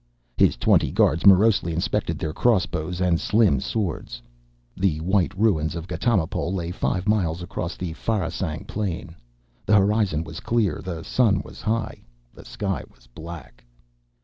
His 0.35 0.57
twenty 0.57 0.89
guards 0.91 1.27
morosely 1.27 1.73
inspected 1.73 2.17
their 2.17 2.33
crossbows 2.33 2.99
and 2.99 3.19
slim 3.21 3.59
swords. 3.59 4.19
The 4.75 4.99
white 5.01 5.31
ruins 5.37 5.75
of 5.75 5.85
Ghatamipol 5.87 6.51
lay 6.55 6.71
five 6.71 7.07
miles 7.07 7.43
across 7.43 7.77
Pharasang 7.77 8.65
Plain. 8.65 9.15
The 9.63 9.75
horizon 9.77 10.23
was 10.23 10.39
clear, 10.39 10.81
the 10.83 11.03
sun 11.03 11.43
was 11.45 11.61
high, 11.61 12.01
the 12.33 12.45
sky 12.45 12.83
was 12.91 13.05
black. 13.13 13.63